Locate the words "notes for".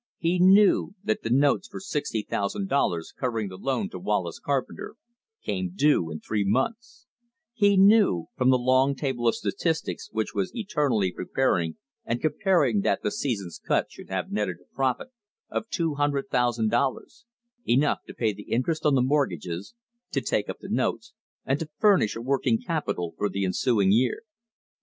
1.29-1.79